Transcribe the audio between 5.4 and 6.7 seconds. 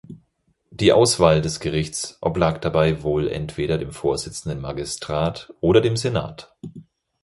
oder dem Senat.